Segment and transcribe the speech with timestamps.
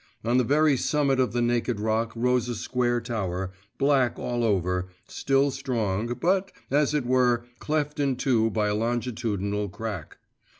[0.25, 4.87] On the very summit of the naked rock rose a square tower, black all over,
[5.07, 10.17] still strong, but, as it were, cleft in two by a longitudinal crack.